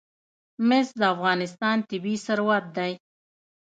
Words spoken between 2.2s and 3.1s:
ثروت دی.